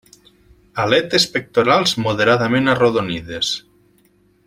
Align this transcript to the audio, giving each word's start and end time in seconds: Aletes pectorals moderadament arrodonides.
Aletes 0.83 1.27
pectorals 1.35 1.95
moderadament 2.07 2.75
arrodonides. 2.75 3.53